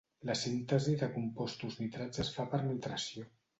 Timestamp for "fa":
2.39-2.49